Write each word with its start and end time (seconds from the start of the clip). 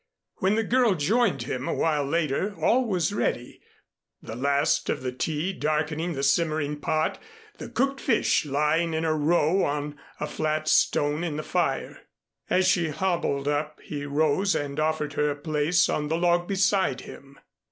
When 0.37 0.55
the 0.55 0.63
girl 0.63 0.95
joined 0.95 1.43
him 1.43 1.67
a 1.67 1.75
while 1.75 2.03
later, 2.05 2.55
all 2.59 2.87
was 2.87 3.13
ready, 3.13 3.61
the 4.19 4.35
last 4.35 4.89
of 4.89 5.03
the 5.03 5.11
tea 5.11 5.53
darkening 5.53 6.13
the 6.13 6.23
simmering 6.23 6.77
pot, 6.77 7.21
the 7.59 7.69
cooked 7.69 8.01
fish 8.01 8.43
lying 8.43 8.95
in 8.95 9.05
a 9.05 9.13
row 9.13 9.63
on 9.63 9.99
a 10.19 10.25
flat 10.25 10.67
stone 10.67 11.23
in 11.23 11.37
the 11.37 11.43
fire. 11.43 11.99
As 12.49 12.67
she 12.67 12.89
hobbled 12.89 13.47
up 13.47 13.79
he 13.79 14.03
rose 14.07 14.55
and 14.55 14.79
offered 14.79 15.13
her 15.13 15.29
a 15.29 15.35
place 15.35 15.87
on 15.87 16.07
the 16.07 16.17
log 16.17 16.47
beside 16.47 17.01
him. 17.01 17.37